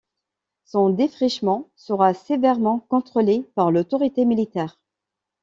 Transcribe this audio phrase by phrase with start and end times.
[0.65, 4.79] Son défrichement sera sévèrement contrôlé par l'autorité militaire.